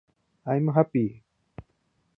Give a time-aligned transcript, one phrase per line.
[0.53, 1.05] i'm happy